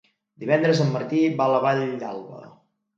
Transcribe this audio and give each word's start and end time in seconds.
Divendres 0.43 0.81
en 0.87 0.89
Martí 0.97 1.21
va 1.43 1.49
a 1.49 1.55
la 1.57 1.63
Vall 1.69 1.87
d'Alba. 2.05 2.47